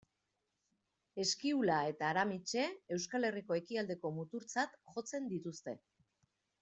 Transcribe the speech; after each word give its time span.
Eskiula 1.23 1.75
eta 1.91 2.07
Aramitse, 2.13 2.63
Euskal 2.97 3.29
Herriko 3.29 3.59
ekialdeko 3.59 4.13
muturtzat 4.17 4.77
jotzen 4.97 5.29
dituzte. 5.35 5.77